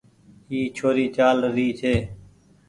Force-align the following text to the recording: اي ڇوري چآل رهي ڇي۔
اي 0.49 0.59
ڇوري 0.77 1.05
چآل 1.15 1.35
رهي 1.45 1.67
ڇي۔ 1.79 1.95